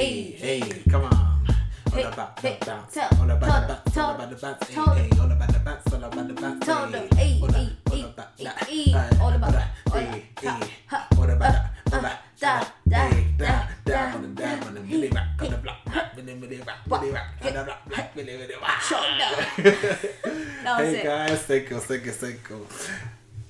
[0.00, 0.82] Hey, Hey.
[0.88, 1.46] come on.
[1.92, 2.96] All about the bounce.
[2.96, 3.96] All about the bounce.
[3.98, 4.68] All about the bounce.
[4.68, 5.92] Hey, hey, all about the bounce.
[5.92, 6.66] All about the bounce.
[6.66, 7.60] Hey, hey, all about-
[7.92, 9.20] all about that.
[9.20, 9.68] all about- that.
[9.92, 11.74] all Hey, about- hey, all about that.
[11.92, 13.12] All da, that.
[13.12, 15.48] Hey, da, da, on the dab, on the back, on hey.
[15.50, 15.76] the block,
[16.16, 18.80] billy, billy back, billy back, on the block, black, billy, billy back.
[18.80, 19.30] Shoulder.
[20.64, 22.66] That was Hey guys, thank you, thank you, thank you.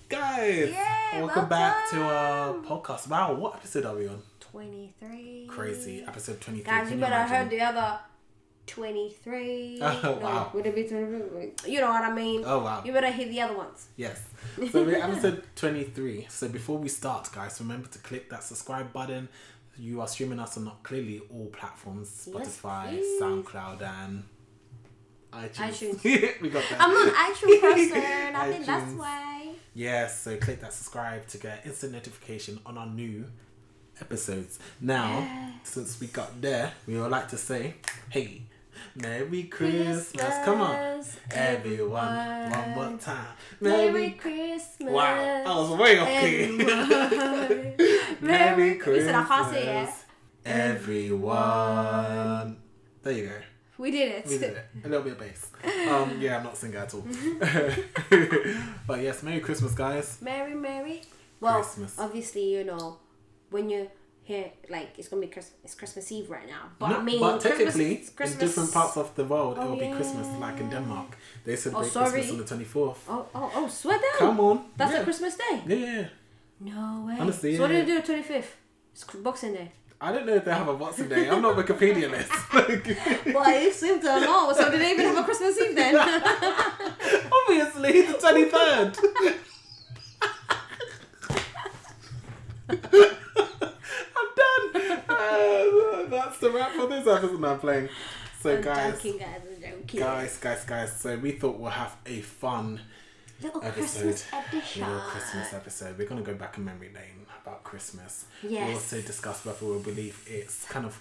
[0.09, 0.75] Guys,
[1.15, 3.07] welcome back to our podcast.
[3.09, 4.21] Wow, what episode are we on?
[4.51, 5.47] 23.
[5.49, 6.65] Crazy, episode 23.
[6.65, 7.37] Guys, Can you you better imagine?
[7.37, 7.99] heard the other
[8.67, 9.79] 23.
[9.83, 10.51] Oh, No, wow.
[10.55, 11.71] Would it be 23?
[11.73, 12.43] You know what I mean?
[12.45, 12.83] Oh, wow.
[12.85, 13.89] You better hear the other ones.
[13.97, 14.23] Yes.
[14.73, 16.27] So we're episode 23.
[16.29, 19.29] So before we start, guys, remember to click that subscribe button.
[19.79, 23.21] You are streaming us on not clearly all platforms Spotify, please.
[23.23, 24.25] SoundCloud, and
[25.33, 25.55] iTunes.
[26.01, 26.41] iTunes.
[26.43, 26.81] we got that.
[26.81, 27.97] I'm not an actual person.
[28.35, 28.99] I think that's iTunes.
[28.99, 29.53] why.
[29.75, 33.25] Yes, so click that subscribe to get instant notification on our new
[34.01, 34.59] episodes.
[34.81, 35.53] Now, Yes.
[35.65, 37.75] since we got there, we would like to say,
[38.11, 38.43] hey,
[38.95, 40.35] Merry Christmas.
[40.45, 40.75] Come on.
[40.95, 43.27] Christmas, Everyone, one more time.
[43.61, 44.91] Merry Christmas.
[44.91, 46.43] Wow, I was way off key.
[46.45, 47.77] everyone.
[48.21, 49.85] Merry You said I can't say it.
[49.85, 50.05] Christmas,
[51.21, 52.57] everyone.
[53.03, 53.35] There you go.
[53.79, 54.27] We did it.
[54.27, 54.67] We did it.
[54.85, 55.51] A little bit of bass.
[55.89, 57.01] Um, yeah, I'm not singing at all.
[58.87, 60.19] but yes, Merry Christmas, guys.
[60.21, 61.03] Merry, Merry.
[61.41, 61.99] Well, Christmas.
[61.99, 62.99] obviously, you know,
[63.51, 63.91] when you
[64.23, 66.65] hear like it's gonna be Christmas, it's Christmas Eve right now.
[66.79, 69.71] But No, I mean, but technically, Christmas, in different parts of the world, it Oh,
[69.71, 71.17] will be Christmas, like in Denmark.
[71.45, 72.11] They oh, celebrate sorry.
[72.13, 72.97] Christmas on the 24th.
[73.09, 74.19] Oh, oh, oh, swear down.
[74.19, 74.65] Come on.
[74.77, 75.01] That's yeah.
[75.01, 75.63] a Christmas day.
[75.67, 76.09] Yeah, yeah.
[76.61, 77.17] No way.
[77.19, 77.81] Honestly, so what yeah.
[77.81, 78.53] do they do the 25th?
[78.93, 79.73] It's Boxing Day.
[80.03, 81.29] I don't know if they have a Boxing Day.
[81.29, 82.33] I'm not Wikipedia list.
[83.35, 84.53] well, I seem to know.
[84.53, 85.97] So do they even have a Christmas Eve then?
[87.33, 88.97] Obviously, the 23rd.
[94.17, 95.03] I'm done.
[95.09, 97.89] Uh, that's the wrap for this episode I'm playing.
[98.43, 99.41] So, I'm guys, joking, guys.
[99.87, 100.93] Guys, guys, guys.
[101.01, 102.81] So, we thought we'll have a fun
[103.43, 104.03] Little episode.
[104.03, 104.87] Christmas edition.
[104.87, 105.99] Little Christmas episode.
[105.99, 108.27] We're going to go back in memory lane about Christmas.
[108.43, 111.01] We'll also discuss whether we believe it's kind of.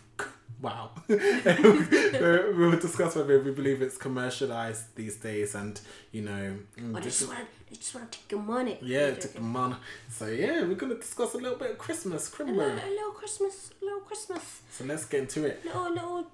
[0.62, 0.92] Wow.
[1.08, 5.80] we'll discuss whether we believe it's commercialized these days and,
[6.12, 6.56] you know.
[6.80, 8.78] Oh, they just want to, they just want to take your money.
[8.82, 9.76] yeah, took the man.
[10.10, 13.72] So yeah, we're gonna discuss a little bit of Christmas, A little, a little Christmas,
[13.82, 15.64] a little Christmas, So let's get into it.
[15.66, 16.26] little, little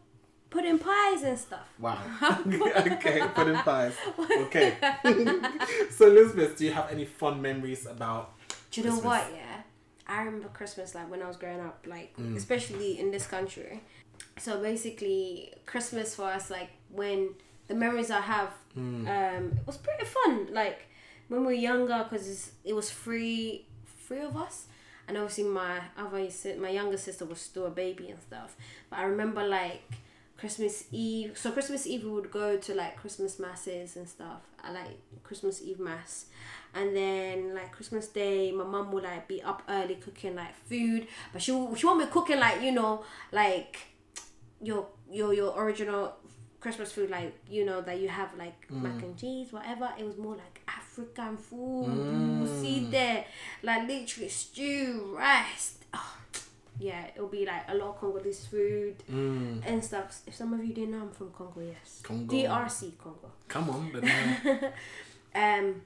[0.56, 1.68] pudding pies and stuff.
[1.80, 2.00] Wow.
[2.94, 3.94] okay, pudding pies.
[4.46, 4.70] Okay.
[5.96, 8.24] so Elizabeth, do you have any fun memories about?
[8.72, 9.24] Do you know what?
[9.34, 9.62] Yeah,
[10.08, 12.36] I remember Christmas like when I was growing up, like Mm.
[12.42, 13.82] especially in this country.
[14.38, 17.20] So basically, Christmas for us, like when
[17.68, 19.08] the memories I have, Mm.
[19.18, 20.34] um, it was pretty fun.
[20.62, 20.80] Like
[21.30, 23.66] when we were younger, because it was three,
[24.08, 24.56] three of us,
[25.08, 26.22] and obviously my other
[26.66, 28.52] my younger sister was still a baby and stuff.
[28.90, 29.84] But I remember like
[30.38, 31.38] Christmas Eve.
[31.38, 34.42] So Christmas Eve we would go to like Christmas masses and stuff.
[34.64, 36.26] I like Christmas Eve mass,
[36.74, 41.08] and then like Christmas Day, my mum would like be up early cooking like food,
[41.32, 43.78] but she she won't be cooking like you know like
[44.62, 46.16] your your your original
[46.60, 48.82] Christmas food like you know that you have like mm.
[48.82, 49.90] mac and cheese whatever.
[49.98, 51.88] It was more like African food.
[51.88, 52.92] You see mm.
[52.92, 53.26] there
[53.64, 55.78] like literally stew, rice.
[55.94, 56.18] Oh,
[56.80, 60.20] yeah, it'll be like a lot of Congolese food Mm, and stuff.
[60.28, 61.62] If some of you didn't know, I'm from Congo.
[61.62, 62.34] Yes, Congo.
[62.36, 63.32] DRC Congo.
[63.48, 64.04] come on, but.
[65.36, 65.82] Um,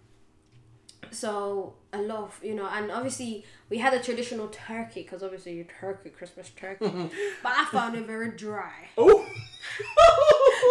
[1.12, 5.54] so a lot of you know, and obviously we had a traditional turkey because obviously
[5.56, 6.86] your turkey Christmas turkey,
[7.44, 8.90] but I found it very dry.
[8.98, 9.26] oh.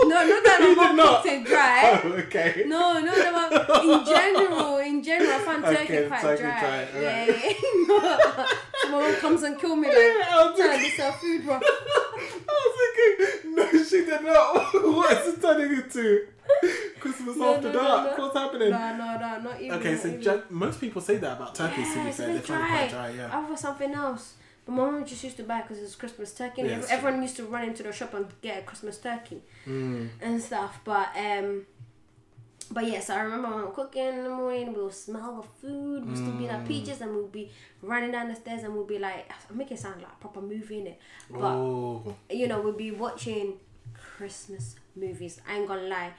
[0.05, 1.23] No, not that You my mom not.
[1.23, 2.01] cooked it dry.
[2.05, 2.65] Oh, okay.
[2.67, 3.99] No, no, no.
[3.99, 6.61] In general, in general, I found turkey Okay, quite turkey dry.
[6.61, 7.57] dry, alright.
[7.89, 8.47] yeah.
[8.91, 11.55] My mom comes and kill me like, I was "Tell thinking- this our food, bro.
[11.63, 14.75] I was thinking, no, she did not.
[14.95, 16.27] what is it turning into?
[16.99, 18.19] Christmas No, after no, dark.
[18.19, 18.25] no.
[18.25, 18.71] What's happening?
[18.71, 19.79] No, no, no, not even.
[19.79, 20.23] Okay, not so even.
[20.23, 21.93] gen- most people say that about turkeys.
[21.93, 23.09] to Yeah, be it's a fair, they bit find it dry.
[23.09, 23.11] dry.
[23.17, 23.31] Yeah.
[23.37, 24.35] I want something else.
[24.65, 26.63] But my mom just used to buy because it's Christmas turkey.
[26.63, 26.99] And Yeah, ev- it's true.
[26.99, 30.09] everyone used to run into the shop and get a Christmas turkey Mm.
[30.21, 30.81] and stuff.
[30.85, 31.67] But um,
[32.79, 34.73] but yes, I remember when we were cooking in the morning.
[34.73, 36.07] We'll smell the food.
[36.07, 36.53] We'll still be Mm.
[36.53, 37.51] like peaches, and we'll be
[37.83, 40.41] running down the stairs, and we'll be like, I make it sound like a proper
[40.41, 41.01] movie in it.
[41.29, 42.15] But Oh.
[42.31, 43.55] you know, we'll be watching
[43.95, 45.41] Christmas movies.
[45.49, 46.13] I ain't gonna lie,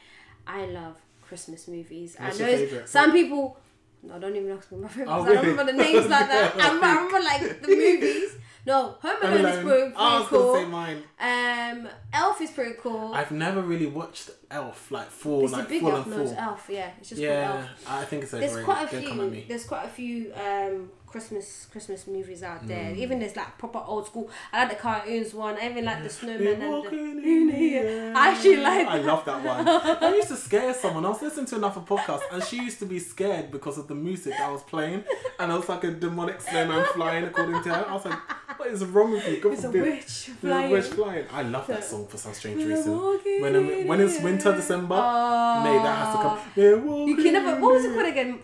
[0.45, 2.17] I love Christmas movies.
[2.19, 3.57] What's I know some people.
[4.01, 5.07] No, don't even ask me my favorite.
[5.09, 6.55] Oh, I don't remember the names like that.
[6.59, 8.35] I remember, I remember like the movies.
[8.65, 9.93] No, Home Alone is pretty, Alone.
[9.95, 10.69] I was pretty gonna say cool.
[10.69, 11.03] mine.
[11.19, 13.13] Um, Elf is pretty cool.
[13.13, 16.35] I've never really watched Elf like full, it's like a big full Elf, and full.
[16.37, 16.67] Elf.
[16.69, 17.87] Yeah, it's just Yeah, Elf.
[17.89, 18.65] I think it's There's overrated.
[18.65, 19.43] quite a Don't come at few.
[19.47, 22.91] There's quite a few um Christmas Christmas movies out there.
[22.91, 22.97] Mm.
[22.97, 24.29] Even there's like proper old school.
[24.53, 25.55] I like the cartoons one.
[25.57, 26.89] I even like the snowman and the.
[26.89, 27.47] in
[28.13, 29.05] the I actually like I that.
[29.05, 29.67] love that one.
[30.03, 31.05] I used to scare someone.
[31.05, 33.95] I was listening to another podcast, and she used to be scared because of the
[33.95, 35.03] music that was playing,
[35.39, 37.85] and it was like a demonic snowman flying, according to her.
[37.89, 38.19] I was like,
[38.59, 39.81] "What is wrong with you?" God It's a forbid.
[39.83, 40.71] witch There's a flying.
[40.71, 41.25] witch flying.
[41.33, 42.95] I love that song for some strange reason.
[43.41, 45.63] When um, when it's winter, December, Oh.
[45.63, 47.07] May that has to come.
[47.07, 47.59] You can never.
[47.61, 48.39] What was it called again?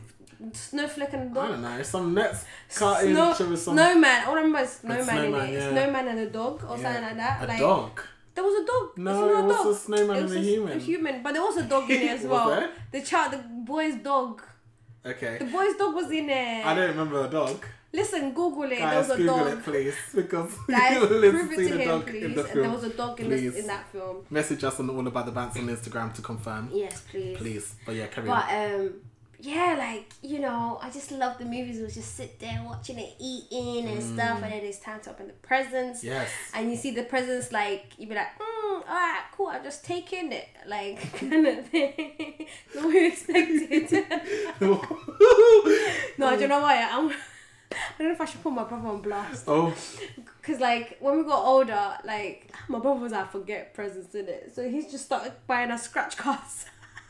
[0.54, 1.46] Snowflake and I dog.
[1.46, 1.84] I don't know.
[1.84, 2.46] Some nets
[2.76, 4.26] cartoon Snow, show with some snowman.
[4.28, 5.54] All I remember is snowman, snowman, in it.
[5.54, 5.70] yeah.
[5.72, 6.84] Snowman and a dog or Yeah.
[6.84, 7.44] something like that.
[7.44, 8.02] a like dog.
[8.36, 8.98] there was a dog.
[8.98, 9.68] No, it was dog.
[9.68, 10.78] a snowman It and was a human.
[10.78, 12.70] A human, but there was a dog in it as Was well.
[12.92, 14.42] The child, the boy's dog.
[15.06, 15.38] Okay.
[15.38, 16.66] The boy's dog was in there.
[16.66, 17.64] I don't remember a dog.
[17.94, 18.80] Listen, Google it.
[18.80, 19.48] Guys, there was a Google dog.
[19.58, 22.24] it, please, because Guys, prove it to the him, dog please.
[22.26, 24.26] in the there was a dog in, this, in that film.
[24.30, 27.38] Message us on all about the bantz on Instagram to confirm, Yes, please.
[27.38, 27.76] please.
[27.86, 28.72] But yeah, carry But on.
[28.82, 28.94] um,
[29.46, 31.78] yeah, like you know, I just love the movies.
[31.80, 35.28] We'll just sit there watching it, eating and stuff, and then it's time to open
[35.28, 36.04] the presents.
[36.04, 36.30] Yes.
[36.54, 39.48] And you see the presents, like you'd be like, mm, all right, cool.
[39.48, 42.48] I'm just taking it, like kind of thing.
[42.74, 43.92] What you expected.
[44.62, 46.90] no, I don't know why.
[46.92, 49.46] I'm, I don't know if I should put my brother on blast.
[49.48, 49.74] oh,
[50.42, 54.54] Cause like when we got older, like my brother was like forget presents in it,
[54.56, 56.66] so he's just started buying us scratch cards.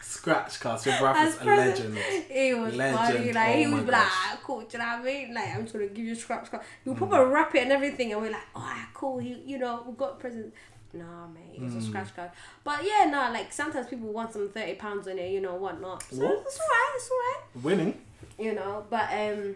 [0.05, 0.85] Scratch cast.
[0.85, 1.97] Your brother's a legend.
[2.29, 2.99] It was Legend.
[2.99, 3.33] funny.
[3.33, 4.59] Like Oh he was like, cool.
[4.61, 5.33] Do you know what I mean?
[5.33, 6.63] Like I'm just gonna give you a scratch card.
[6.83, 6.97] He'll Mm.
[6.97, 9.17] probably wrap it and everything, and we're like, oh, ah, cool.
[9.19, 10.55] He, you know, we got presents.
[10.93, 11.77] Nah, mate, it was Mm.
[11.79, 12.31] a scratch card.
[12.63, 13.29] But yeah, nah.
[13.29, 16.03] Like sometimes people want some thirty pounds in it, you know, whatnot.
[16.03, 16.43] So What?
[16.45, 16.91] it's alright.
[16.95, 17.63] It's alright.
[17.65, 18.01] Winning.
[18.39, 19.55] You know, but um,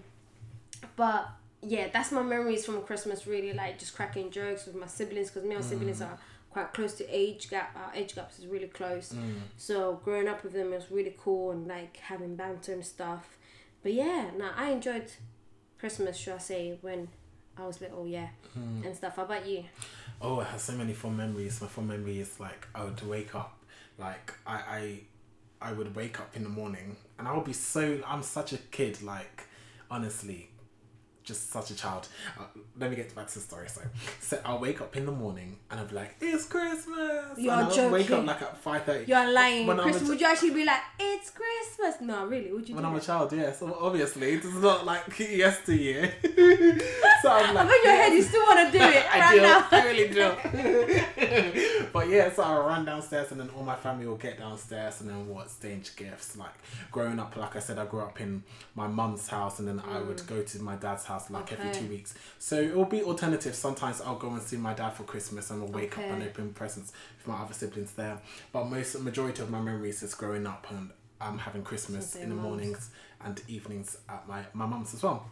[0.95, 1.29] but
[1.61, 3.25] yeah, that's my memories from Christmas.
[3.27, 5.69] Really, like just cracking jokes with my siblings because me and my Mm.
[5.69, 6.17] siblings are
[6.49, 7.75] quite close to age gap.
[7.75, 9.13] Our age gaps is really close.
[9.13, 9.35] Mm.
[9.57, 13.37] So growing up with them was really cool and like having banter and stuff.
[13.83, 15.11] But yeah, now I enjoyed
[15.79, 17.07] Christmas, should I say, when
[17.57, 18.85] I was little, yeah, Mm.
[18.85, 19.15] and stuff.
[19.17, 19.63] How about you?
[20.21, 21.61] Oh, I have so many fond memories.
[21.61, 23.57] My fond memory is like I would wake up,
[23.97, 24.99] like I, I,
[25.69, 28.01] I would wake up in the morning, and I would be so.
[28.07, 29.43] I'm such a kid, like
[29.91, 30.49] honestly,
[31.29, 32.03] just such a child.
[32.37, 32.43] Uh,
[32.79, 33.67] let me get back to the story.
[33.69, 33.81] So,
[34.19, 37.71] so I'll wake up in the morning, and I'll be like, "It's Christmas." You're and
[37.71, 39.05] I'll wake up like at five thirty.
[39.11, 39.67] You're lying.
[39.67, 42.01] When Christmas, ch- would you actually be like, it's Christmas?
[42.01, 43.05] No, really, would you When I'm a that?
[43.05, 43.51] child, yeah.
[43.53, 46.11] So obviously, it's not like yesteryear.
[47.21, 49.35] so I'm like, I bet your head, you still want to do it I right
[49.35, 49.41] do.
[49.41, 49.67] now.
[49.71, 51.89] I really do.
[51.93, 55.09] but yeah, so I'll run downstairs and then all my family will get downstairs and
[55.09, 56.37] then we'll exchange gifts.
[56.37, 56.53] Like
[56.91, 58.43] growing up, like I said, I grew up in
[58.75, 61.73] my mum's house and then I would go to my dad's house like every Mm.
[61.73, 62.13] Two weeks.
[62.37, 63.53] So it will be alternative.
[63.55, 66.53] Sometimes I'll go and see my dad for Christmas and we'll wake up and open
[66.53, 68.19] presents with my other siblings there.
[68.51, 72.35] But most majority of my memories is growing up and I'm having Christmas in the
[72.35, 72.89] mornings
[73.23, 75.29] and evenings at my, my mum's as well.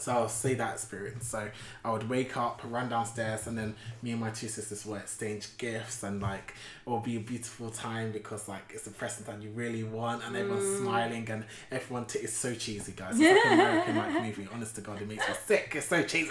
[0.00, 1.26] So I'll say that experience.
[1.26, 1.48] So
[1.84, 5.48] I would wake up, run downstairs, and then me and my two sisters will exchange
[5.58, 6.54] gifts, and like
[6.86, 10.22] it will be a beautiful time because like it's a present that you really want,
[10.24, 10.82] and everyone's Mm.
[10.82, 13.18] smiling, and everyone t- it's so cheesy, guys.
[13.18, 14.48] It's like an American like movie.
[14.54, 15.72] Honest to God, it makes me sick.
[15.74, 16.30] It's so cheesy.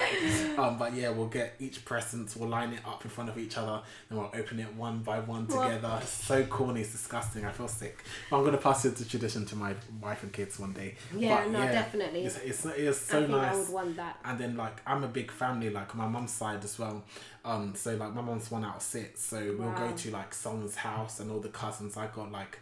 [0.58, 3.58] Um, but yeah, we'll get each present, we'll line it up in front of each
[3.58, 5.64] other, and we'll open it one by one What?
[5.64, 6.00] together.
[6.02, 7.44] It's so corny, it's disgusting.
[7.46, 8.04] I feel sick.
[8.32, 10.96] But I'm gonna pass it to tradition to my wife and kids one day.
[11.16, 12.24] Yeah, But no, definitely.
[12.26, 14.20] It's, it's, it's so think nice I would want that.
[14.26, 17.04] and then like I'm a big family, like my mum's side as well.
[17.46, 20.76] Um, so like my mum's one out of six, so we'll go to like someone's
[20.76, 21.96] house and all the cousins.
[21.98, 22.60] I got like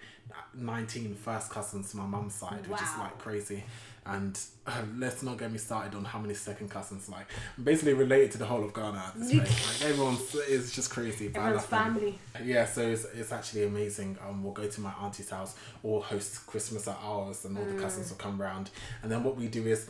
[0.53, 3.63] 19 first cousins to my mum's side, which is like crazy.
[4.08, 7.10] And uh, let's not get me started on how many second cousins.
[7.10, 7.25] Like
[7.58, 9.41] I'm basically related to the whole of Ghana at this point.
[9.50, 11.29] Like everyone's is just crazy.
[11.29, 11.84] But Everyone's them.
[11.96, 12.20] family.
[12.44, 14.17] Yeah, so it's, it's actually amazing.
[14.27, 17.82] Um, we'll go to my auntie's house or host Christmas at ours, and all the
[17.82, 18.70] cousins will come round.
[19.01, 19.89] And then what we do is,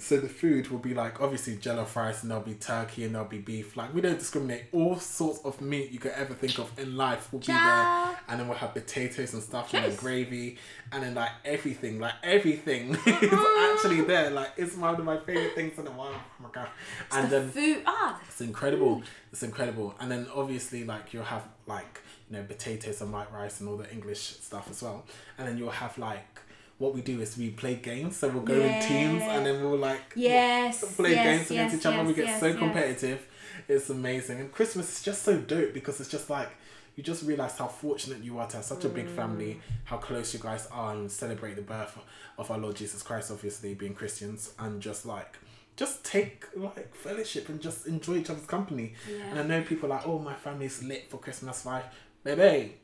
[0.00, 3.28] so the food will be like obviously jollof rice, and there'll be turkey, and there'll
[3.28, 3.76] be beef.
[3.76, 4.66] Like we don't discriminate.
[4.72, 8.06] All sorts of meat you could ever think of in life will be Ciao.
[8.06, 8.20] there.
[8.28, 10.58] And then we'll have potatoes and stuff, and then gravy,
[10.92, 14.30] and then like everything, like everything is actually there.
[14.30, 16.14] Like it's one of my favorite things in the world.
[16.16, 16.68] Oh my god!
[17.12, 17.82] and the then food.
[17.86, 19.02] Ah, it's incredible.
[19.32, 19.94] It's incredible.
[20.00, 22.00] And then obviously like you'll have like,
[22.30, 25.04] you know, potatoes and white rice and all the English stuff as well.
[25.36, 26.40] And then you'll have like
[26.78, 28.16] what we do is we play games.
[28.16, 30.96] So we'll go in teams and then we'll like yes.
[30.96, 31.96] play yes, games against yes, each other.
[31.98, 33.26] yes, we get so competitive.
[33.68, 34.40] It's amazing.
[34.40, 36.50] And Christmas is just so dope because it's just like
[36.96, 39.14] you just realize how fortunate you are to have such a big Mm.
[39.16, 41.96] family, how close you guys are, and celebrate the birth
[42.38, 43.30] of our Lord Jesus Christ.
[43.30, 45.36] Obviously, being Christians, and just like
[45.76, 48.94] just take like fellowship and just enjoy each other's company.
[49.08, 49.26] Yeah.
[49.30, 51.84] And I know people are like, oh, my family's lit for Christmas life,
[52.24, 52.74] baby.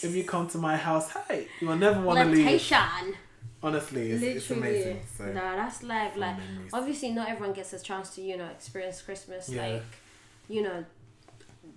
[0.00, 2.60] If you come to my house, hey, you will never want to leave.
[3.62, 5.00] Honestly, it's, it's amazing.
[5.16, 6.16] So nah, that's life.
[6.16, 6.70] Like, memories.
[6.72, 9.66] obviously, not everyone gets a chance to, you know, experience Christmas Yeah.
[9.66, 9.82] like,
[10.48, 10.84] you know,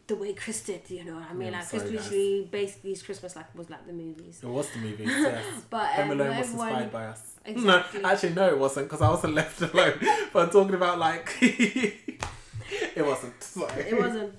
[0.08, 0.82] the way Chris did.
[0.89, 3.88] You know, what I mean, Yeah, like sorry, Chris literally basically Christmas like was like
[3.88, 4.39] the movies.
[4.44, 5.44] It was the movies, yes.
[5.70, 7.27] But Home um, Alone was everyone- inspired by us.
[7.46, 8.01] Exactly.
[8.01, 9.94] No, actually, no, it wasn't because I wasn't left alone.
[10.32, 13.41] but I'm talking about like it wasn't.
[13.41, 13.84] Sorry.
[13.89, 14.34] It wasn't.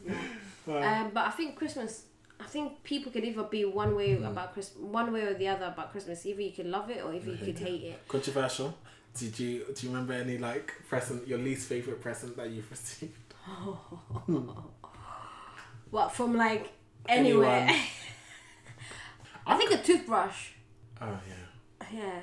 [0.68, 2.04] Uh, Um, but I think Christmas.
[2.42, 4.30] I think people could either be one way Mm.
[4.32, 6.26] about Christmas, one way or the other about Christmas.
[6.26, 8.08] Either you could love it or if you could hate it.
[8.08, 8.70] Controversial.
[9.18, 13.34] Did you do you remember any like present your least favorite present that you've received?
[15.90, 16.72] What from like
[17.08, 17.68] anywhere?
[19.46, 20.50] I think a toothbrush.
[21.00, 21.88] Oh yeah.
[21.92, 22.20] Yeah.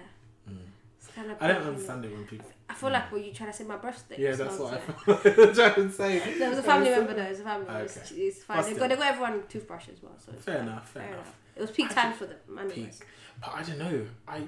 [0.97, 1.37] It's kind of.
[1.41, 2.51] I don't understand it when people.
[2.79, 4.15] Feel like when you trying to say my birthday.
[4.17, 4.73] Yeah, that's what.
[5.07, 6.37] I was trying to say.
[6.37, 7.23] There was a family member though.
[7.23, 7.81] It was a family member.
[7.83, 8.15] It's, Okay.
[8.21, 8.63] it's fine.
[8.63, 10.13] They got, they got everyone toothbrush as well.
[10.23, 10.67] So it's Fair fine.
[10.67, 11.35] enough, fair enough.
[11.55, 12.37] It was peak I time for them.
[12.57, 12.75] Anyways.
[12.99, 13.07] Peak.
[13.41, 14.05] But I don't know.
[14.27, 14.41] I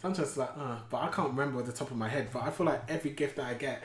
[0.00, 2.28] sometimes it's like, uh, but I can't remember at the top of my head.
[2.32, 3.82] But I feel like every gift that I get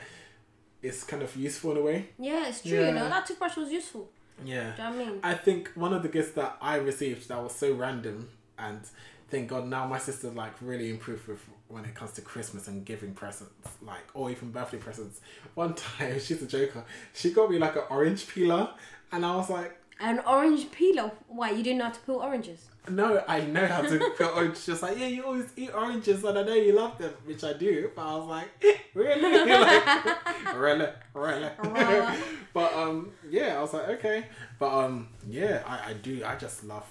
[0.82, 2.08] is kind of useful in a way.
[2.18, 2.72] Yeah, it's true.
[2.72, 2.90] You Yeah.
[2.92, 4.08] know that toothbrush was useful.
[4.44, 4.72] Yeah.
[4.76, 5.20] Do you know what I mean?
[5.22, 8.80] I think one of the gifts that I received that was so random, and
[9.28, 12.84] thank God now my sister's like really improved with when it comes to Christmas and
[12.84, 15.20] giving presents, like or even birthday presents.
[15.54, 16.84] One time she's a joker.
[17.14, 18.70] She got me like an orange peeler,
[19.12, 21.12] and I was like, An orange peeler.
[21.28, 22.68] Why you didn't know how to peel oranges?
[22.88, 24.64] No, I know how to peel oranges.
[24.66, 27.52] Just like yeah, you always eat oranges, and I know you love them, which I
[27.52, 27.90] do.
[27.94, 28.48] But I was like,
[28.94, 31.50] really, like, really, really.
[31.62, 32.18] Really?
[32.54, 34.24] but um, yeah, I was like, okay,
[34.58, 36.22] but um, yeah, I, I do.
[36.24, 36.86] I just love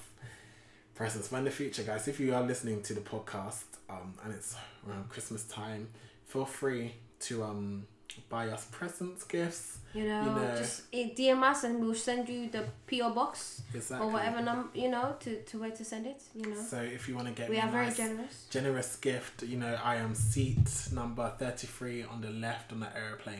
[0.97, 1.27] presents.
[1.29, 4.55] But in the future, guys, if you are listening to the podcast, um, and it's
[4.87, 5.87] around Christmas time,
[6.25, 7.87] feel free to um
[8.29, 10.55] buy us presents, gifts, You know, You know.
[10.57, 14.07] just eh, DM us and we'll send you the PO box exactly.
[14.07, 16.23] or whatever number you know to, to where to send it.
[16.33, 18.45] You know, So if you want to get we are a very nice generous.
[18.49, 19.43] generous gift.
[19.43, 23.37] You know, I am seat number 33 on the left on the airplane.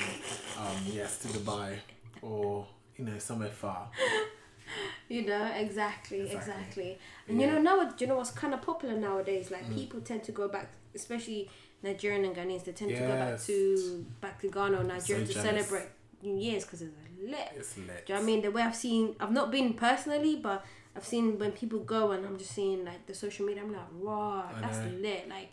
[0.59, 1.77] Um, yes, to Dubai
[2.21, 3.89] or, you know, somewhere far.
[5.09, 6.51] You know, exactly, Exactly.
[6.53, 6.99] exactly.
[7.27, 9.49] And you know, now you know what's kind of popular nowadays.
[9.51, 9.75] Like Mm.
[9.75, 11.49] people tend to go back, especially
[11.83, 12.63] Nigerian and Ghanaians.
[12.65, 15.67] They tend to go back to back to Ghana or Nigeria So to jealous.
[15.67, 15.89] celebrate
[16.23, 17.49] New Year's because it's lit.
[17.55, 18.05] It's lit.
[18.05, 18.41] Do you know what I mean?
[18.41, 22.25] The way I've seen, I've not been personally, but I've seen when people go and
[22.25, 23.63] I'm just seeing like the social media.
[23.63, 25.29] I'm like, wow, that's lit.
[25.29, 25.51] Like,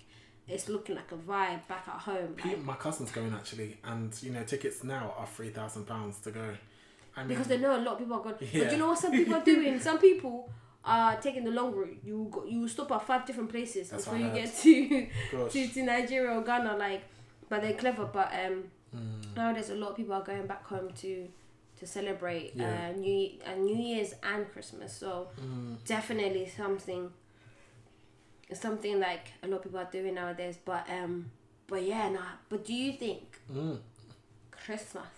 [0.48, 2.36] it's looking like a vibe back at home.
[2.44, 6.56] Like, My cousin's going actually, and, you know, tickets now are £3,000 to go.
[7.16, 8.36] I mean, because they know a lot of people are going.
[8.38, 9.78] But you know what some people are doing?
[9.80, 10.50] Some people
[10.84, 11.98] are taking the long route.
[12.04, 15.06] You go, you stop at five different places That's before you get to,
[15.50, 16.76] to to Nigeria or Ghana.
[16.76, 17.02] Like,
[17.48, 18.06] but they're clever.
[18.06, 21.26] But um, Mm, nowadays a lot of people are going back home to
[21.80, 22.90] to celebrate Yeah.
[22.94, 24.92] uh, New uh, New Year's and Christmas.
[24.92, 27.10] So mm, definitely something.
[28.52, 30.58] Something like a lot of people are doing nowadays.
[30.64, 31.30] But um,
[31.66, 32.20] but yeah, nah.
[32.48, 33.78] But do you think mm,
[34.52, 35.16] Christmas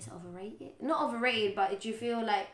[0.00, 0.72] is overrated?
[0.80, 2.48] Not overrated, but do you feel like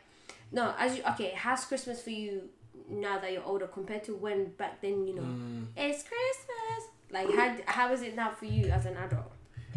[0.51, 0.73] no?
[0.77, 2.49] As you okay, has Christmas for you
[2.89, 5.07] now that you're older compared to when back then?
[5.07, 5.65] You know, Mm.
[5.75, 6.81] it's Christmas.
[7.11, 9.31] Like how how is it now for you as an adult?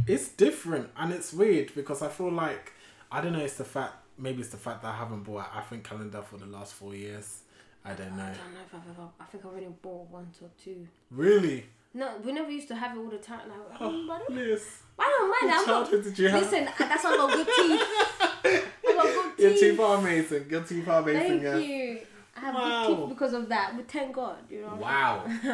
[0.06, 2.72] It's different, and it's weird because I feel like,
[3.12, 5.58] I don't know, it's the fact, maybe it's the fact that I haven't bought an
[5.58, 7.42] Advent calendar for the last four years.
[7.84, 8.24] I don't know.
[8.24, 9.08] I don't know if I've ever.
[9.20, 10.86] I think I've already bought one or two.
[11.10, 11.66] Really?
[11.92, 13.40] No, we never used to have it all the time.
[13.48, 14.64] Like, Oh, um, I don't, Liz.
[14.98, 15.32] I don't mind.
[15.32, 16.42] What I'm not, childhood did you have?
[16.42, 17.88] listen, that's why I got good teeth.
[18.88, 19.60] I got good Your teeth.
[19.60, 20.50] teeth are amazing.
[20.50, 21.28] Your teeth are amazing.
[21.28, 21.58] Thank yeah.
[21.58, 22.00] you.
[22.36, 22.86] I have Wow.
[22.86, 23.72] good teeth because of that.
[23.76, 24.76] But thank God, you know.
[24.80, 25.24] Wow.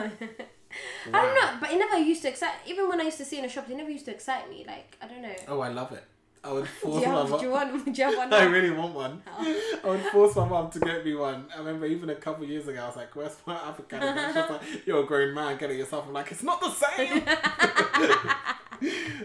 [1.13, 2.53] I don't know, but it never used to excite.
[2.67, 4.65] Even when I used to see in the shop, it never used to excite me.
[4.67, 5.35] Like I don't know.
[5.49, 6.05] Oh, I love it.
[6.47, 7.73] I would Do force you, my have, do you mom.
[7.73, 7.85] want?
[7.85, 8.33] Do you have one?
[8.33, 9.23] I really want one.
[9.27, 9.79] Oh.
[9.85, 11.47] I would force my mom to get me one.
[11.55, 14.33] I remember even a couple of years ago, I was like, "Where's my African?" And
[14.35, 16.71] she was like, "You're a grown man, get it yourself." I'm like, "It's not the
[16.71, 17.23] same."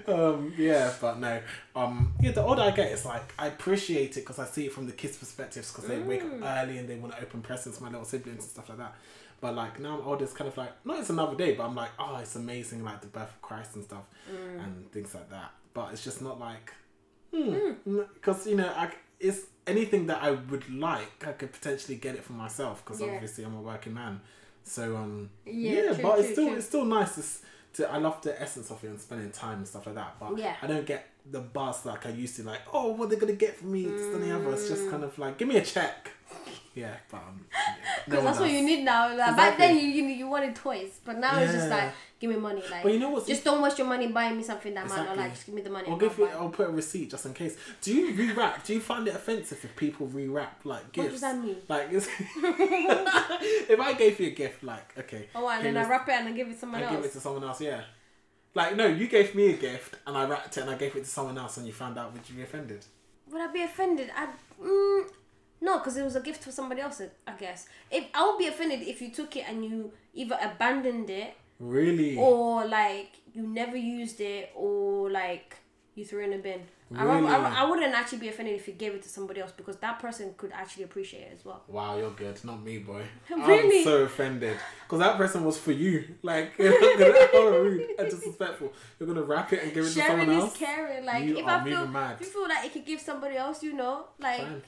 [0.07, 1.41] um, yeah, but no.
[1.75, 4.73] Um, yeah, the older I get, it's like I appreciate it because I see it
[4.73, 7.77] from the kids' perspectives because they wake up early and they want to open presents
[7.77, 8.95] for my little siblings and stuff like that.
[9.41, 11.75] But like now I'm older, it's kind of like not it's another day, but I'm
[11.75, 14.03] like, oh, it's amazing, like the birth of Christ and stuff
[14.59, 15.51] and things like that.
[15.73, 16.73] But it's just not like,
[17.33, 17.53] Hmm.
[17.53, 18.01] Hmm.
[18.13, 22.23] because you know, I, it's anything that I would like, I could potentially get it
[22.23, 23.13] for myself because Yeah.
[23.13, 24.21] obviously I'm a working man.
[24.63, 26.57] So um, Yeah, yeah, true, but it's still true.
[26.57, 29.67] it's still nice to, to I love the essence of it and spending time and
[29.67, 30.15] stuff like that.
[30.19, 30.55] But Yeah.
[30.61, 32.43] I don't get the buzz like I used to.
[32.43, 33.85] Like, oh, what they're gonna get for me?
[33.85, 34.51] This and the other.
[34.51, 34.91] It's just hmm.
[34.91, 36.11] kind of like, give me a check.
[36.73, 37.45] Yeah, but um,
[38.07, 39.15] no one that's what you need now.
[39.15, 42.37] Like, Back then you, you you wanted toys, but now it's just like give me
[42.37, 42.63] money.
[42.71, 43.27] Like But you know what?
[43.27, 45.31] just don't waste your money buying me something that might not like.
[45.33, 45.89] Just give me the money.
[45.89, 46.27] I'll give you.
[46.27, 47.57] I'll put a receipt just in case.
[47.81, 48.63] Do you rewrap?
[48.63, 51.05] Do you find it offensive if people rewrap like gifts?
[51.05, 51.57] What does that mean?
[51.67, 56.13] Like, if I gave you a gift, like, okay, Oh, and then I wrap it
[56.13, 56.95] and I give it to someone I else.
[56.95, 57.59] give it to someone else.
[57.61, 57.81] Yeah,
[58.55, 61.03] like no, you gave me a gift and I wrapped it and I gave it
[61.03, 62.13] to someone else and you found out.
[62.13, 62.85] Would you be offended?
[63.29, 64.09] Would I be offended?
[64.15, 64.27] I
[64.61, 65.05] mm,
[65.61, 67.01] no, because it was a gift for somebody else.
[67.27, 67.67] I guess.
[67.89, 72.17] If I would be offended if you took it and you either abandoned it Really?
[72.17, 75.57] or like you never used it or like
[75.95, 76.61] you threw it in a bin.
[76.93, 79.77] I, I, I, wouldn't actually be offended if you gave it to somebody else because
[79.77, 81.61] that person could actually appreciate it as well.
[81.69, 82.43] Wow, you're good.
[82.43, 83.03] Not me, boy.
[83.29, 83.79] Really?
[83.79, 86.15] I'm so offended because that person was for you.
[86.21, 88.73] Like, you're gonna, how oh, rude and disrespectful.
[88.99, 91.05] You're gonna wrap it and give it to Sharing someone is caring.
[91.05, 92.17] Like You if I feel, mad.
[92.19, 94.61] if you feel like it could give somebody else, you know, like Fine.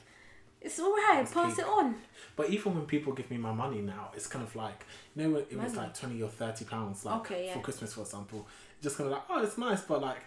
[0.64, 1.18] It's alright.
[1.18, 1.64] That's Pass peak.
[1.64, 1.94] it on.
[2.36, 5.36] But even when people give me my money now, it's kind of like you know
[5.38, 5.86] it was Money.
[5.86, 7.52] like twenty or thirty pounds, like Okay, yeah.
[7.54, 8.46] for Christmas, for example.
[8.82, 10.18] Just kind of like, oh, it's nice, but like,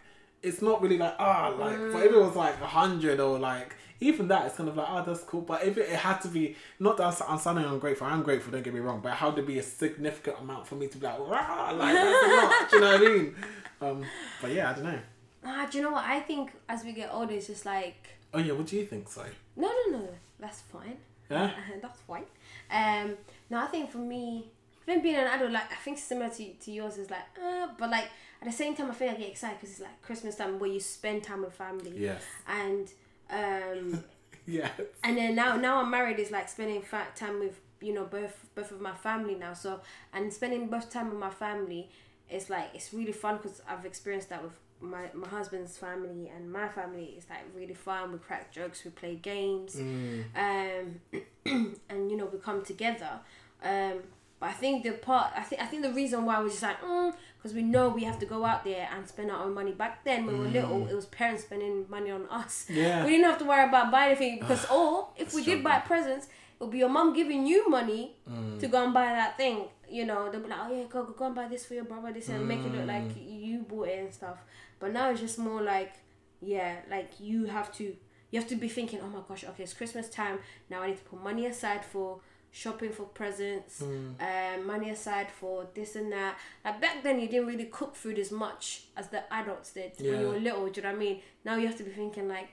[0.42, 1.92] it's not really like ah, like Mm.
[1.94, 4.88] but if it was like a hundred or like even that, it's kind of like
[4.90, 5.42] oh, that's cool.
[5.42, 8.52] But if it, it had to be not that I'm- I'm sounding ungrateful, I'm grateful.
[8.52, 11.06] Don't get me wrong, but how to be a significant amount for me to be
[11.08, 12.70] like, rah, like that's a lot.
[12.70, 13.36] do you know what I mean?
[13.80, 14.04] Um,
[14.42, 15.00] but yeah, I don't know.
[15.46, 16.04] Ah, do you know what?
[16.04, 19.08] I think as we get older, it's just like Oh yeah, what do you think?
[19.08, 19.24] So
[19.56, 20.10] no, no, no.
[20.40, 20.98] That's fine.
[21.30, 21.52] yeah,
[21.82, 22.26] that's fine.
[22.72, 23.18] Um,
[23.50, 24.50] no, I think for me,
[24.82, 27.68] I think being an adult, like I think similar to, to yours is like, uh,
[27.78, 28.10] but like
[28.42, 30.70] at the same time, I think I get excited because it's like Christmas time where
[30.70, 32.90] you spend time with family, yes, and
[33.30, 34.04] um,
[34.46, 34.72] yes,
[35.04, 36.84] and then now now I'm married is like spending
[37.16, 39.54] time with you know both both of my family now.
[39.54, 39.82] So
[40.14, 41.90] and spending both time with my family
[42.30, 46.52] it's like it's really fun because I've experienced that with my my husband's family and
[46.52, 47.16] my family.
[47.18, 48.12] is like really fun.
[48.12, 50.24] We crack jokes, we play games, Mm.
[50.36, 51.22] um,
[51.90, 53.20] and you know we come together.
[53.64, 54.00] Um,
[54.40, 56.78] but I think the part I think I think the reason why we're just like
[56.80, 59.72] because we know we have to go out there and spend our own money.
[59.72, 62.68] Back then when we were little, it was parents spending money on us.
[62.70, 62.76] Mm.
[62.84, 63.04] Yeah.
[63.06, 65.80] We didn't have to worry about buying anything because or if That's we did buy
[65.80, 68.60] presents, it would be your mum giving you money Mm.
[68.60, 69.66] to go and buy that thing.
[69.90, 71.86] You know, they'll be like, oh yeah, go, go, go and buy this for your
[71.86, 73.26] brother, this and make it look like Mm.
[73.32, 73.37] you
[73.68, 74.38] bought it and stuff.
[74.80, 75.94] But now it's just more like,
[76.42, 77.84] yeah, like you have to,
[78.32, 80.40] you have to be thinking, oh my gosh, okay, it's Christmas time.
[80.70, 82.20] Now I need to put money aside for
[82.52, 84.16] shopping for presents, Mm.
[84.60, 86.38] um, money aside for this and that.
[86.66, 90.20] Like back then, you didn't really cook food as much as the adults did when
[90.22, 90.68] you were little.
[90.68, 91.22] Do you know what I mean?
[91.46, 92.50] Now you have to be thinking like,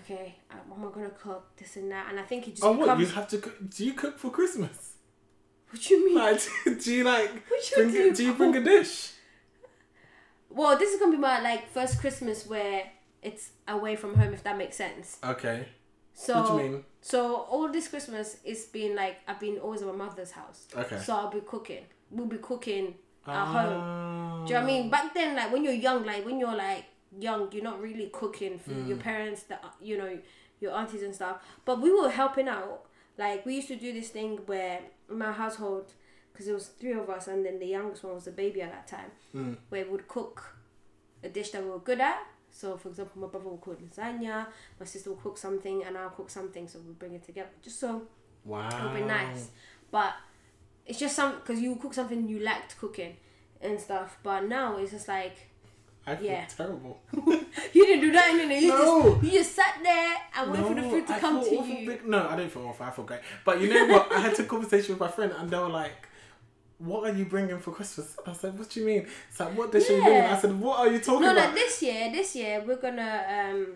[0.00, 1.54] okay, uh, what am I gonna cook?
[1.56, 3.38] This and that, and I think it just Oh, what you have to?
[3.38, 4.94] Cook, do you cook for Christmas?
[5.70, 6.14] what do you mean?
[6.18, 6.40] Like,
[6.82, 7.30] do you like?
[7.48, 8.14] What you Bring, do?
[8.14, 9.12] do you bring a dish?
[10.54, 12.84] Well, this is gonna be my like first Christmas where
[13.22, 15.18] it's away from home, if that makes sense.
[15.24, 15.66] Okay.
[16.14, 16.84] So, what do you mean?
[17.00, 20.66] so all this Christmas it's been like I've been always at my mother's house.
[20.76, 20.98] Okay.
[20.98, 21.84] So I'll be cooking.
[22.10, 22.94] We'll be cooking
[23.26, 23.46] at Ah.
[23.46, 24.46] home.
[24.46, 24.90] Do you know what I mean?
[24.90, 26.84] Back then, like when you're young, like when you're like
[27.18, 28.88] young, you're not really cooking for Mm.
[28.88, 30.18] your parents, that you know,
[30.60, 31.36] your aunties and stuff.
[31.64, 32.86] But we were helping out.
[33.18, 35.92] Like we used to do this thing where my household,
[36.32, 38.72] because it was three of us, and then the youngest one was a baby at
[38.72, 39.56] that time, Mm.
[39.68, 40.56] where we would cook
[41.22, 42.18] a dish that we were good at.
[42.50, 44.46] So, for example, my brother would cook lasagna,
[44.78, 46.68] my sister would cook something, and I'll cook something.
[46.68, 48.02] So we would bring it together, just so
[48.44, 48.68] Wow.
[48.68, 49.50] it would be nice.
[49.90, 50.14] But
[50.86, 53.16] it's just some because you cook something you liked cooking
[53.60, 54.18] and stuff.
[54.22, 55.36] But now it's just like
[56.06, 56.44] I feel Yeah.
[56.46, 57.00] terrible.
[57.72, 58.60] you didn't do that, innit?
[58.62, 59.12] You No.
[59.14, 61.86] just you just sat there and waited for the food to I come to you.
[61.86, 62.84] big- no, I don't feel awful.
[62.86, 63.20] I feel great.
[63.44, 64.10] But you know what?
[64.12, 66.08] I had a conversation with my friend, and they were like,
[66.84, 69.72] "What are you bringing for Christmas?" I said, "What do you mean?" It's like, "What
[69.72, 71.82] dish are you bringing?" I said, "What are you talking No, about?" No, like this
[71.82, 73.12] year, this year we're gonna
[73.50, 73.66] um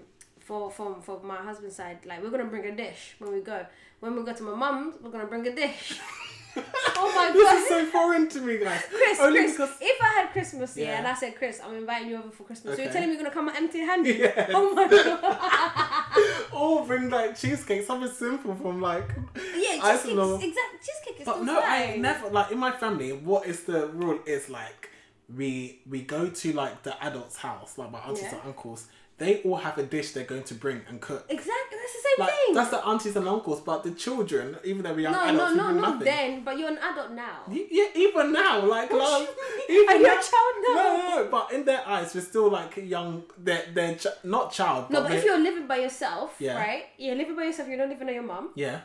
[0.41, 3.65] for from for my husband's side, like we're gonna bring a dish when we go.
[4.01, 5.99] When we go to my mum's, we're gonna bring a dish.
[6.57, 7.35] oh my god.
[7.35, 8.83] this is so foreign to me, guys.
[8.93, 10.99] Chris, Only Chris, because if I had Christmas, yeah, Yeah.
[10.99, 13.25] and I said, Chris, I'm inviting you over for Christmas, so you're telling me you're
[13.25, 14.33] gonna come empty handed?
[14.51, 16.53] Oh my god.
[16.55, 19.09] or bring like cheesecake, something simple from like.
[19.37, 20.35] Yeah, I cheesecake, don't know.
[20.37, 23.13] exact cheesecake is But no, I never like in my family.
[23.13, 24.19] What is the rule?
[24.27, 24.91] Is like
[25.35, 28.35] we we go to like the adults' house, like my aunties Yeah.
[28.37, 28.87] and uncles.
[29.19, 31.25] They all have a dish they're going to bring and cook.
[31.31, 32.55] Exactly, that's the same Like thing.
[32.55, 35.69] that's the aunties and uncles, but the children, even though we're young no, adults, no,
[35.69, 36.05] we no, not nothing.
[36.05, 36.45] then.
[36.45, 37.39] But you're an adult now.
[37.51, 39.27] Yeah, even now, like love,
[39.69, 39.89] mean?
[39.89, 40.75] Are you a child now?
[40.75, 43.23] No, no, no, but in their eyes, we're still like young.
[43.39, 44.91] They're they're ch- not child.
[44.91, 46.59] No, but but if you're living by yourself, Yeah.
[46.59, 46.85] right?
[46.99, 47.69] You're living by yourself.
[47.71, 48.81] You don't even know your mum, yeah,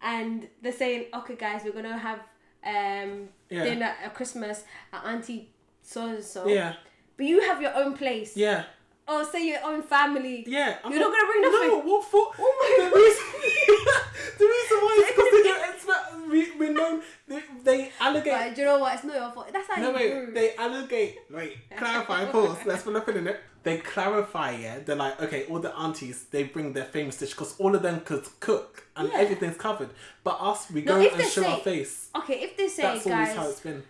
[0.00, 2.20] and they're saying, "Okay, guys, we're gonna have
[2.64, 3.64] um Yeah.
[3.64, 5.50] dinner at Christmas at Auntie
[5.82, 6.74] so and so." yeah,
[7.18, 8.36] But you have your own place.
[8.36, 8.64] yeah,
[9.08, 10.44] Oh, say your own family.
[10.46, 10.78] Yeah.
[10.82, 11.68] I'm You're not, not gonna bring nothing.
[11.68, 12.30] No, what for?
[12.38, 14.02] Oh my God.
[14.38, 17.02] The reason why is because they don't expect we, we know known.
[17.28, 18.32] They, they allegate.
[18.32, 18.94] Right, do you know what?
[18.94, 19.52] It's not your fault.
[19.52, 20.34] That's how no, you wait, grew.
[20.34, 21.14] They allegate.
[21.30, 22.24] Wait, clarify.
[22.32, 22.58] pause.
[22.64, 23.40] Let's put up in it.
[23.62, 24.52] They clarify.
[24.52, 27.82] Yeah, they're like, okay, all the aunties they bring their famous dish because all of
[27.82, 29.18] them could cook and yeah.
[29.18, 29.90] everything's covered.
[30.22, 32.10] But us, we no, go and show say, our face.
[32.16, 33.82] Okay, if they say, That's guys, always how it's been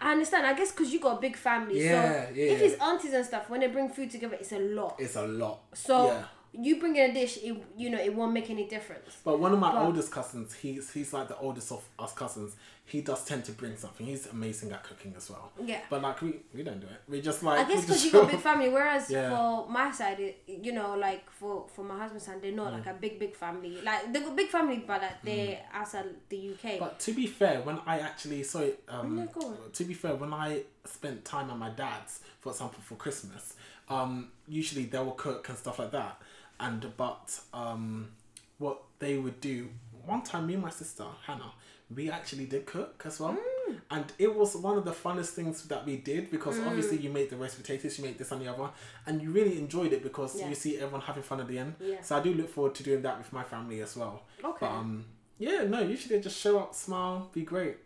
[0.00, 0.46] I understand.
[0.46, 1.82] I guess because you got a big family.
[1.84, 2.52] Yeah, so yeah.
[2.52, 4.96] if it's aunties and stuff, when they bring food together, it's a lot.
[4.98, 5.60] It's a lot.
[5.74, 6.24] so yeah.
[6.52, 9.16] You bring in a dish, it, you know, it won't make any difference.
[9.24, 12.54] But one of my But- oldest cousins, he's he's like the oldest of us cousins.
[12.86, 14.04] He does tend to bring something.
[14.04, 15.52] He's amazing at cooking as well.
[15.64, 15.80] Yeah.
[15.88, 17.00] But like we we don't do it.
[17.08, 17.64] We just like.
[17.64, 19.30] I guess because you got a big family, whereas Yeah.
[19.30, 22.56] for my side, it, you know, like for for my husband's side, they're Mm.
[22.56, 23.78] not like a big big family.
[23.84, 26.80] Like they got big family, but like they're outside the UK.
[26.80, 28.44] But to be fair, when I actually
[28.88, 29.56] um, No, go on.
[29.72, 33.54] to be fair, when I spent time at my dad's, for example, for Christmas,
[33.88, 36.20] um, usually they will cook and stuff like that.
[36.60, 38.10] And but um,
[38.58, 39.68] what they would do
[40.04, 41.52] one time, me and my sister Hannah,
[41.94, 43.36] we actually did cook as well,
[43.68, 43.76] Mm.
[43.90, 47.30] and it was one of the funnest things that we did because obviously you make
[47.30, 48.68] the roast potatoes, you make this and the other,
[49.06, 50.48] and you really enjoyed it because Yeah.
[50.48, 51.74] you see everyone having fun at the end.
[51.80, 52.00] Yeah.
[52.02, 54.22] So I do look forward to doing that with my family as well.
[54.42, 54.56] Okay.
[54.60, 55.04] But um,
[55.38, 57.76] yeah, no, usually they just show up, smile, be great.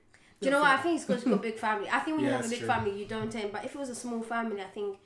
[0.40, 0.70] Do you know what?
[0.70, 1.88] I think it's because you got a big family.
[1.90, 2.66] I think when you have a big true.
[2.68, 3.52] family, you don't tend.
[3.52, 4.98] But if it was a small family, I think,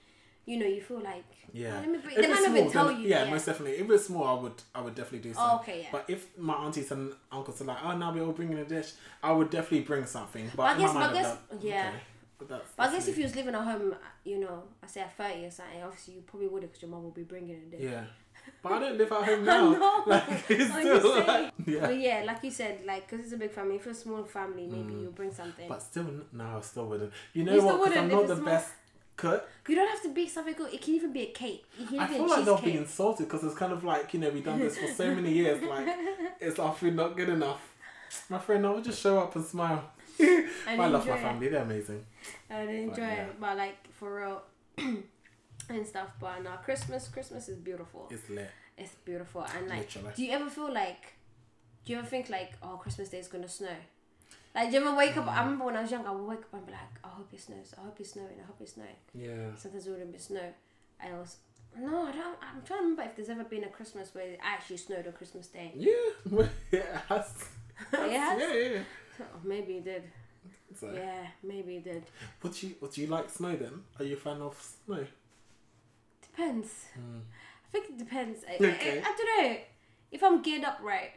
[0.49, 1.75] you know, you feel like, Yeah.
[1.77, 3.09] oh, let me If they it's might not even small, tell you.
[3.09, 3.77] Yeah, most definitely.
[3.79, 5.41] If it's small, I would I would definitely do so.
[5.43, 5.89] Oh, okay, yeah.
[5.93, 8.91] But if my aunties and uncles are like, oh, now we're all bringing a dish,
[9.23, 10.47] I would definitely bring something.
[10.47, 11.89] But, But I guess- I guess- that- yeah.
[11.89, 12.01] okay.
[12.39, 13.13] But, that's, But I guess me.
[13.13, 16.15] if you was living at home, you know, I say at 30 or something, obviously
[16.15, 17.81] you probably would because your mum will be bringing a dish.
[17.91, 18.05] Yeah.
[18.63, 19.71] But I don't live at home now.
[19.73, 20.03] know.
[20.07, 21.81] Like, it's I'm still like, yeah.
[21.87, 24.25] But yeah, like you said, like, because it's a big family, if it's a small
[24.25, 25.67] family, maybe you bring something.
[25.67, 25.69] Mm.
[25.69, 27.13] But still, no, I still wouldn't.
[27.35, 27.97] You know You what?
[27.97, 28.71] I'm not the best
[29.19, 29.49] cook.
[29.69, 30.73] you don't have to be something good.
[30.73, 31.67] It can even be a cake.
[31.99, 34.61] I feel like they'll be insulted because it's kind of like, you know, we've done
[34.61, 35.63] this for so many years.
[35.63, 35.87] Like,
[36.41, 37.61] it's our food not good enough?
[38.31, 39.85] My friend, I would just show up and smile.
[40.21, 41.21] I love my enjoy it.
[41.21, 42.07] family, they're amazing.
[42.49, 43.27] and enjoy yeah.
[43.27, 43.41] it.
[43.41, 44.43] But like for real
[44.79, 46.09] and stuff.
[46.19, 48.09] But now Christmas, Christmas is beautiful.
[48.11, 48.51] It's lit.
[48.79, 49.43] It's beautiful.
[49.57, 50.13] And like, Literally.
[50.17, 51.15] do you ever feel like,
[51.85, 53.77] do you ever think like, oh, Christmas Day is gonna snow?
[54.55, 55.29] Like, do you ever wake up?
[55.29, 57.29] I remember when I was young, I would wake up and be like, I hope
[57.33, 57.75] it snows.
[57.79, 58.39] I hope it's snowing.
[58.43, 58.89] I hope it's snowing.
[59.15, 59.55] Yeah.
[59.57, 60.53] Sometimes it wouldn't be snow.
[61.03, 61.37] I was.
[61.79, 62.37] No, I don't.
[62.43, 65.13] I'm trying to remember if there's ever been a Christmas where it actually snowed on
[65.13, 65.73] Christmas Day.
[65.77, 65.93] Yeah,
[66.73, 67.33] it has.
[67.93, 68.41] It has?
[68.41, 68.79] Yeah, yeah.
[69.21, 70.03] Oh, maybe it did.
[70.75, 72.03] So, Yeah, maybe it did.
[72.41, 73.83] what do you what do you like snow then?
[73.99, 75.07] Are you a fan of snow?
[76.23, 76.87] Depends.
[76.99, 77.21] Mm.
[77.21, 78.45] I think it depends.
[78.49, 78.99] I, Okay.
[79.05, 79.57] I, I don't know.
[80.11, 81.13] If I'm geared up right.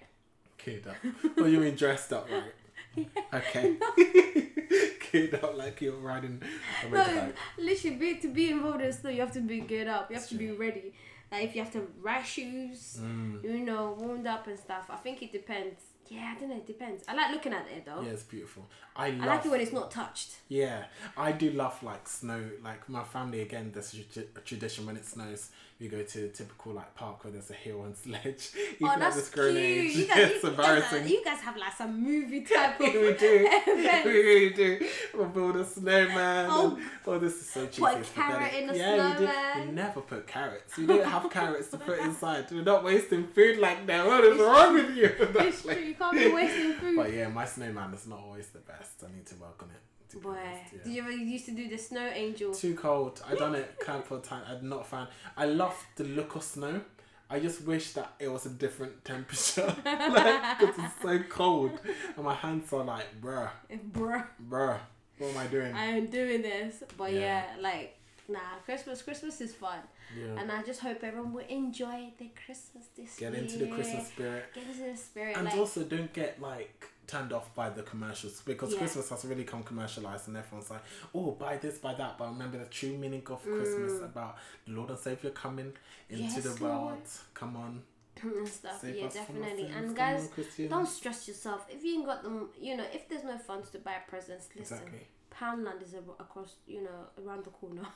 [0.64, 0.96] Geared up.
[1.38, 2.54] or you mean dressed up, right?
[3.34, 3.76] Okay.
[5.00, 6.42] Kid up like you're riding
[6.86, 7.34] a No, motorbike.
[7.58, 10.10] literally, be, to be involved in snow, you have to be geared up.
[10.10, 10.94] You have That's to be ready.
[11.32, 13.44] Like if you have to wear shoes, Mm.
[13.44, 14.86] you know, warmed up and stuff.
[14.90, 15.82] I think it depends.
[16.12, 16.58] Yeah, I don't know.
[16.58, 17.04] It depends.
[17.08, 18.02] I like looking at it though.
[18.02, 18.68] Yeah, it's beautiful.
[18.98, 19.26] I I love.
[19.28, 20.36] like it when it's not touched.
[20.50, 20.84] Yeah,
[21.16, 22.44] I do love like snow.
[22.62, 26.26] Like my family again, there's a tra- a tradition when it snows, we go to
[26.26, 28.52] a typical like park where there's a hill and sledge.
[28.76, 29.56] Even oh, that's cute.
[29.58, 31.00] age, You guys, it's you, embarrassing.
[31.02, 33.48] Guys, you guys have like some movie type of we do.
[33.68, 34.06] event.
[34.06, 34.88] we really do.
[35.16, 36.48] We'll build a snowman.
[36.52, 36.76] Oh.
[36.76, 37.82] and, oh, this is so cheesy.
[37.82, 39.68] Put a carrot in a yeah, we, snowman.
[39.70, 40.78] we never put carrots.
[40.78, 42.46] We don't have carrots to put inside.
[42.52, 44.06] We're not wasting food like that.
[44.06, 45.10] What is wrong with you?
[45.20, 45.96] It's true.
[46.02, 46.96] Can't be wasting food.
[46.96, 49.04] But yeah, my snowman is not always the best.
[49.08, 49.82] I need to work on it.
[50.12, 50.84] to Boy, honest, yeah.
[50.84, 52.54] did you ever used to do the snow angel?
[52.54, 53.22] Too cold.
[53.30, 54.46] I done it couple of times.
[54.50, 55.08] I'm not a fan.
[55.38, 56.82] I love the look of snow.
[57.30, 59.68] I just wish that it was a different temperature.
[59.86, 61.80] like, because it's so cold.
[62.18, 63.50] And my hands are like, bruh,
[63.94, 64.80] Bruh, bruh.
[65.18, 65.74] What am I doing?
[65.74, 66.84] I am doing this.
[66.98, 67.20] But Yeah.
[67.20, 67.98] yeah, like,
[68.32, 69.80] nah, Christmas, Christmas is fun.
[70.18, 70.40] Yeah.
[70.40, 73.42] And I just hope everyone will enjoy their Christmas this Get year.
[73.42, 74.46] Get into the Christmas spirit.
[74.54, 75.38] Get into the spirit.
[75.38, 78.80] And like, also don't get like turned off by the commercials because Yeah.
[78.80, 82.18] Christmas has really come commercialized and everyone's like, oh, buy this, buy that.
[82.18, 85.74] But remember the true meaning of Christmas about the Lord and Savior coming
[86.10, 86.36] into Mm.
[86.36, 86.86] Yes, the Lord.
[86.86, 87.02] world.
[87.34, 87.84] Come on.
[88.24, 88.80] and stuff.
[88.82, 89.72] Save yeah, us from our definitely.
[89.76, 91.66] And guys, on, don't stress yourself.
[91.70, 94.78] If you ain't got them, you know, if there's no funds to buy presents, listen.
[94.78, 95.08] Exactly.
[95.34, 97.84] Poundland is across, you know, around the corner.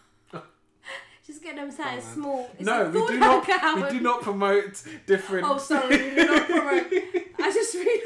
[1.26, 2.14] Just get them something Poundland.
[2.14, 2.50] small.
[2.54, 3.48] It's no, we do not.
[3.48, 5.48] bank We do not promote different.
[5.48, 6.86] Oh, sorry, we do not promote.
[7.40, 8.04] I just read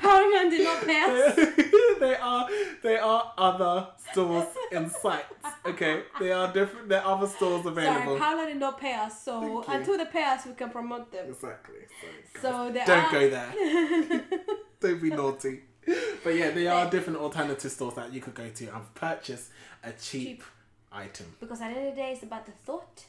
[0.00, 1.36] Poundland did not pay us.
[2.00, 2.48] they are
[2.82, 5.24] they are other stores in sight.
[5.66, 6.88] Okay, they are different.
[6.88, 8.18] There are other stores available.
[8.18, 9.22] Sorry, Poundland did not pay us.
[9.22, 11.28] So until they pay us, we can promote them.
[11.28, 11.80] exactly.
[12.40, 13.52] So, So don't are- go there.
[14.80, 15.60] don't be naughty.
[16.22, 19.50] But yeah, there are different alternative stores that you could go to and purchase
[19.82, 20.44] a cheap, Cheap.
[20.94, 21.26] Item.
[21.40, 23.04] Because at the end of the day, it's about the thought.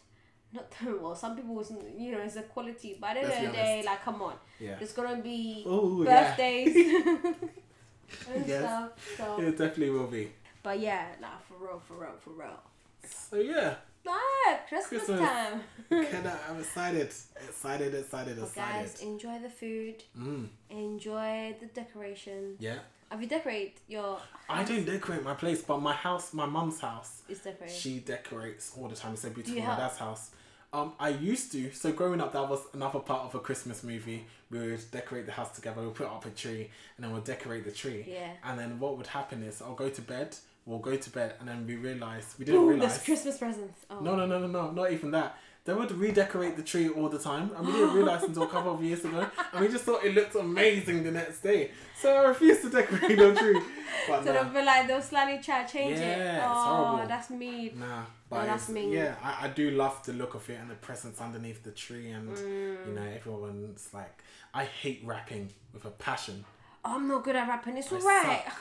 [0.53, 1.63] Not the, well, some people,
[1.97, 2.97] you know, it's the quality.
[2.99, 4.33] But at the end of the day, like, come on.
[4.59, 4.75] Yeah.
[4.77, 6.29] There's gonna be Oh yeah.
[6.29, 6.75] birthdays.
[8.29, 8.61] and Yes.
[8.61, 8.91] stuff.
[9.17, 10.31] So, It definitely will be.
[10.63, 12.59] but yeah, nah, for real, for real, for real.
[13.07, 13.75] So yeah,
[14.07, 15.19] Ah, Christmas, Christmas.
[15.19, 15.61] time.
[15.89, 17.07] Can I- I'm excited,
[17.47, 18.83] excited, excited, Well, excited.
[18.83, 20.03] guys, enjoy the food.
[20.17, 22.55] Mm, Enjoy the decoration.
[22.59, 22.79] yeah.
[23.09, 24.19] Have you decorated your?
[24.49, 27.75] I don't decorate my place, but my house, my mum's house, Is decorated.
[27.75, 29.13] she decorates all the time.
[29.13, 29.59] It's so beautiful.
[29.59, 29.77] My help?
[29.79, 30.31] dad's house.
[30.73, 31.71] Um, I used to.
[31.71, 34.25] So growing up, that was another part of a Christmas movie.
[34.49, 35.81] We would decorate the house together.
[35.81, 38.03] We'll put up a tree, and then we'll decorate the tree.
[38.07, 38.31] Yeah.
[38.43, 40.35] And then what would happen is, I'll go to bed.
[40.65, 42.93] We'll go to bed, and then we realize we didn't Ooh, realize.
[42.93, 43.85] there's Christmas presents.
[43.89, 43.99] Oh.
[43.99, 45.37] No, no, no, no, no, not even that.
[45.65, 48.73] They would redecorate the tree all the time, and we didn't realize until a couple
[48.75, 51.71] of years ago, and we just thought it looked amazing the next day.
[51.99, 53.59] So I refused to decorate the tree.
[54.07, 56.17] But So nah, they'll be like, they'll slightly try to change it.
[56.17, 57.07] Yeah, it's Oh, horrible.
[57.07, 57.71] that's me.
[57.75, 58.03] nah.
[58.29, 58.93] But that's me.
[58.93, 62.11] yeah, I, I do love the look of it and the presents underneath the tree,
[62.11, 62.87] and Mm.
[62.87, 64.21] you know everyone's like,
[64.53, 66.45] I hate wrapping with a passion.
[66.83, 67.77] I'm not good at rapping.
[67.77, 68.43] It's alright.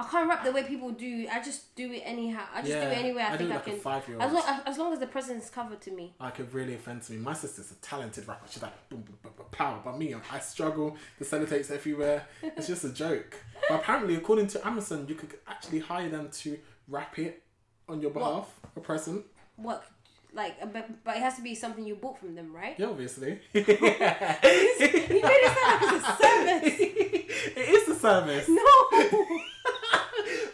[0.00, 1.26] I can't rap the way people do.
[1.30, 2.44] I just do it anyhow.
[2.54, 3.22] I just do it anyway.
[3.22, 4.20] I, I think I like can.
[4.20, 6.14] As long, as long as the present is covered to me.
[6.20, 7.16] Like it really offends me.
[7.16, 8.46] My sister's a talented rapper.
[8.48, 9.80] She's like boom, boom, boom, boom, power.
[9.84, 10.96] But me, I struggle.
[11.18, 12.26] The sellotapes everywhere.
[12.42, 13.36] It's just a joke.
[13.68, 17.42] But apparently, according to Amazon, you could actually hire them to wrap it
[17.88, 19.24] on your behalf, a present.
[19.56, 19.84] What,
[20.32, 22.74] like, but, but it has to be something you bought from them, right?
[22.78, 23.40] Yeah, obviously.
[23.52, 26.80] you made it sound like it's a service.
[27.56, 29.38] it is a service, No,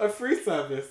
[0.01, 0.87] a free service.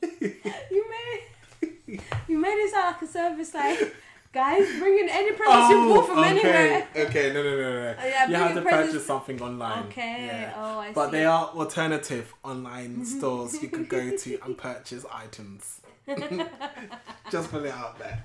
[0.20, 3.54] you made you made it sound like a service.
[3.54, 3.94] Like,
[4.32, 6.30] guys, bring in any presents you oh, bought from Oh, okay.
[6.30, 6.88] anywhere.
[6.96, 7.94] Okay, no, no, no, no.
[7.98, 9.84] Oh, yeah, you have to presents- purchase something online.
[9.86, 10.26] Okay.
[10.26, 10.52] Yeah.
[10.56, 11.12] Oh, I But see.
[11.12, 15.80] they are alternative online stores you could go to and purchase items.
[17.30, 18.24] Just put it out there.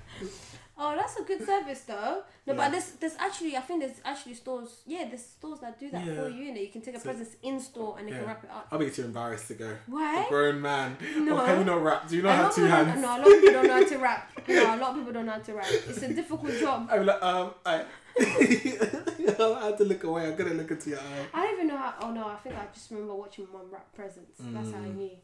[0.76, 2.22] Oh, that's a good service though.
[2.46, 2.54] No, Yeah.
[2.56, 4.82] but there's there's actually I think there's actually stores.
[4.86, 6.14] Yeah, there's stores that do that Yeah.
[6.16, 6.44] for you.
[6.46, 8.50] You know, you can take a So- present in store and they can wrap it
[8.50, 8.66] up.
[8.72, 9.76] I'll be too embarrassed to go.
[9.86, 10.24] Why?
[10.24, 10.96] A grown man.
[11.16, 11.38] No.
[11.40, 12.08] Or can you not rap?
[12.08, 13.00] Do you A not lot have two hands?
[13.00, 14.30] No, a lot of people don't know how to rap.
[14.48, 15.66] No, a lot of people don't know how to wrap.
[15.70, 16.88] It's a difficult job.
[16.92, 17.84] I'm like, um, I.
[18.18, 20.26] I had to look away.
[20.28, 21.26] I'm gonna look into your eye.
[21.32, 21.94] I don't even know how.
[22.00, 24.38] Oh no, I think I just remember watching my mum wrap presents.
[24.40, 24.96] That's how I Mm.
[24.96, 25.16] knew.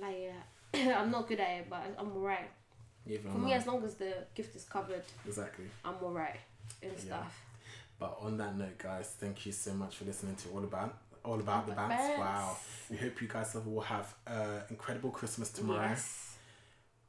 [0.00, 0.16] Like,
[0.74, 2.50] yeah, I'm not good at it, but I'm alright.
[3.06, 5.66] Even For me, as long as the gift is covered, Exactly.
[5.84, 6.40] I'm alright
[6.82, 6.98] and Yeah.
[6.98, 7.40] stuff.
[7.98, 11.40] But on that note, guys, thank you so much for listening to all about all
[11.40, 12.16] about the About bantz.
[12.16, 12.18] bantz.
[12.18, 12.56] Wow.
[12.90, 15.88] We hope you guys will have an incredible Christmas tomorrow.
[15.88, 16.36] Yes.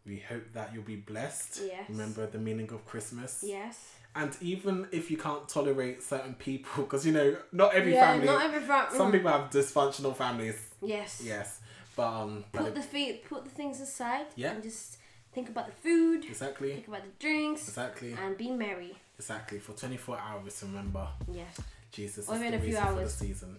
[0.06, 1.62] We hope that you'll be blessed.
[1.66, 1.90] Yes.
[1.90, 3.44] Remember the meaning of Christmas.
[3.46, 3.78] Yes.
[4.16, 8.28] And even if you can't tolerate certain people, because you know, not every yeah, family.
[8.28, 8.98] not every family.
[8.98, 10.58] some people have dysfunctional families.
[10.82, 11.22] Yes.
[11.24, 11.60] Yes.
[11.98, 12.46] But um.
[12.54, 14.28] Put the feet, put the things aside.
[14.38, 14.52] Yeah.
[14.52, 14.98] And just
[15.36, 16.26] think about the food.
[16.26, 16.74] exactly.
[16.74, 17.68] Think about the drinks.
[17.68, 18.14] Exactly.
[18.24, 18.96] And be merry.
[19.20, 19.60] Exactly.
[19.60, 21.60] For twenty four hours, remember Yes.
[21.92, 23.58] Jesus Or is even the a few reason for the season.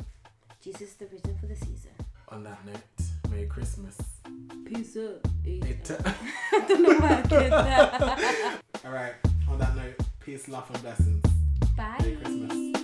[0.60, 1.92] Jesus is the reason for the season.
[2.30, 3.96] On that note, Merry Christmas.
[4.64, 5.26] Peace up.
[5.44, 5.90] It-
[6.52, 8.60] I don't know why I did that.
[8.84, 9.12] All right.
[9.48, 11.22] On that note, peace, love, and blessings.
[11.76, 11.96] Bye.
[12.00, 12.75] Merry Christmas.